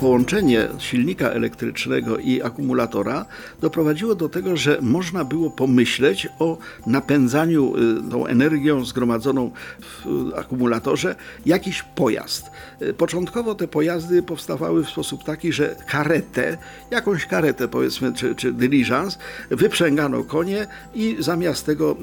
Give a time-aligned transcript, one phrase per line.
[0.00, 3.26] Połączenie silnika elektrycznego i akumulatora
[3.60, 10.04] doprowadziło do tego, że można było pomyśleć o napędzaniu y, tą energią zgromadzoną w
[10.36, 11.14] akumulatorze
[11.46, 12.50] jakiś pojazd.
[12.82, 16.58] Y, Początkowo te pojazdy powstawały w sposób taki, że karetę,
[16.90, 19.18] jakąś karetę powiedzmy, czy, czy dyliżans,
[19.50, 21.96] wyprzęgano konie i zamiast tego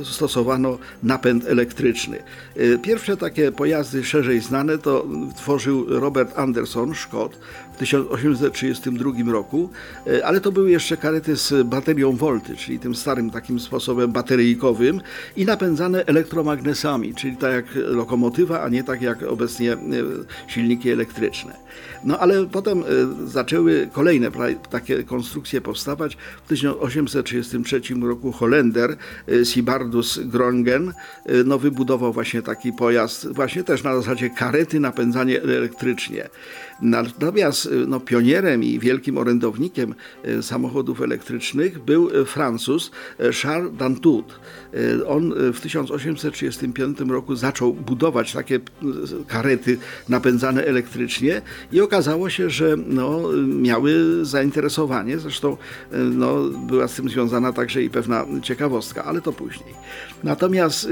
[0.00, 2.18] y, stosowano napęd elektryczny.
[2.56, 7.41] Y, Pierwsze takie pojazdy szerzej znane to tworzył Robert Anderson, Szkot,
[7.72, 9.70] w 1832 roku,
[10.06, 15.00] e, ale to były jeszcze karety z baterią Volty, czyli tym starym takim sposobem bateryjkowym
[15.36, 19.78] i napędzane elektromagnesami, czyli tak jak lokomotywa, a nie tak jak obecnie e,
[20.46, 21.56] silniki elektryczne.
[22.04, 22.84] No ale potem e,
[23.26, 24.30] zaczęły kolejne
[24.70, 26.16] takie konstrukcje powstawać.
[26.44, 28.96] W 1833 roku Holender
[29.44, 30.92] Sibardus Grongen
[31.44, 36.28] no, wybudował właśnie taki pojazd, właśnie też na zasadzie karety napędzanie elektrycznie.
[37.32, 39.94] Natomiast no, pionierem i wielkim orędownikiem
[40.24, 42.90] e, samochodów elektrycznych był e, Francuz
[43.42, 44.40] Charles Dantout.
[44.74, 48.60] E, On w 1835 roku zaczął budować takie
[49.28, 55.18] karety napędzane elektrycznie i okazało się, że no, miały zainteresowanie.
[55.18, 55.56] Zresztą
[55.92, 59.74] no, była z tym związana także i pewna ciekawostka, ale to później.
[60.24, 60.88] Natomiast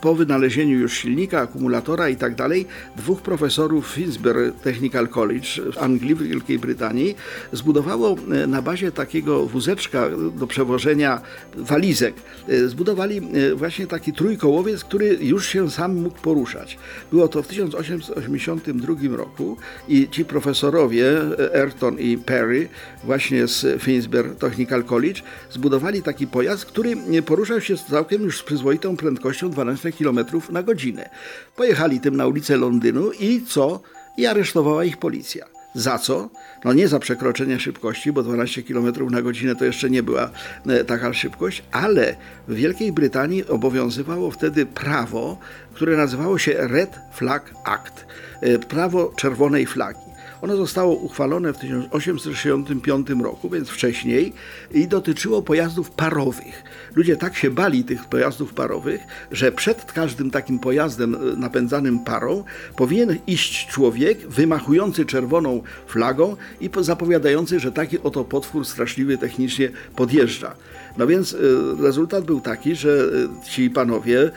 [0.00, 6.22] po wynalezieniu już silnika, akumulatora i tak dalej, dwóch profesorów Finsbury Technical College Anglii, w
[6.22, 7.16] Wielkiej Brytanii,
[7.52, 11.20] zbudowało e, na bazie takiego wózeczka do przewożenia
[11.56, 12.14] walizek,
[12.48, 16.78] e, zbudowali e, właśnie taki trójkołowiec, który już się sam mógł poruszać.
[17.10, 19.56] Było to w 1882 roku
[19.88, 21.06] i ci profesorowie
[21.54, 22.68] Ayrton i Perry
[23.04, 26.96] właśnie z Finsbury Technical College zbudowali taki pojazd, który
[27.26, 30.18] poruszał się całkiem już z przyzwoitą prędkością 12 km
[30.50, 31.10] na godzinę.
[31.56, 33.80] Pojechali tym na ulicę Londynu i co?
[34.16, 35.57] I aresztowała ich policja.
[35.74, 36.30] Za co?
[36.64, 40.30] No nie za przekroczenie szybkości, bo 12 km na godzinę to jeszcze nie była
[40.66, 42.16] e, taka szybkość, ale
[42.48, 45.38] w Wielkiej Brytanii obowiązywało wtedy prawo,
[45.74, 48.06] które nazywało się Red Flag Act,
[48.40, 50.07] e, prawo czerwonej flagi.
[50.42, 54.32] Ono zostało uchwalone w 1865 roku, więc wcześniej,
[54.72, 56.62] i dotyczyło pojazdów parowych.
[56.94, 59.00] Ludzie tak się bali tych pojazdów parowych,
[59.32, 62.44] że przed każdym takim pojazdem e, napędzanym parą
[62.76, 69.70] powinien iść człowiek wymachujący czerwoną flagą i po- zapowiadający, że taki oto potwór straszliwy technicznie
[69.96, 70.54] podjeżdża.
[70.98, 71.36] No więc e,
[71.82, 73.08] rezultat był taki, że
[73.44, 74.30] e, ci panowie,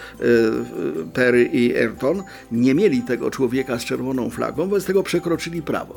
[1.14, 5.91] Perry i Ayrton, nie mieli tego człowieka z czerwoną flagą, wobec tego przekroczyli prawo.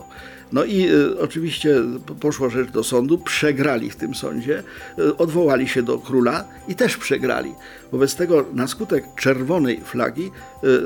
[0.52, 1.74] No i e, oczywiście
[2.06, 4.62] po- poszła rzecz do sądu, przegrali w tym sądzie,
[4.98, 7.54] e, odwołali się do króla i też przegrali.
[7.92, 10.30] Wobec tego na skutek czerwonej flagi e,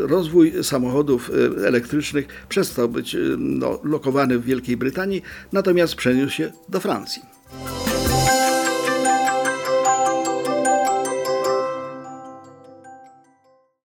[0.06, 1.30] rozwój samochodów
[1.66, 7.22] elektrycznych przestał być no, lokowany w Wielkiej Brytanii, natomiast przeniósł się do Francji.